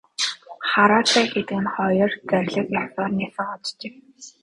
Хараацай 0.69 1.25
хэдгэнэ 1.31 1.69
хоёр 1.75 2.11
зарлиг 2.29 2.67
ёсоор 2.81 3.11
нисэн 3.17 3.47
оджээ. 3.55 3.93